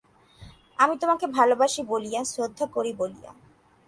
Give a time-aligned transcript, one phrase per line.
[0.79, 3.31] আমি তোমাকে ভালোবাসি বলিয়া, শ্রদ্ধা করি বলিয়া।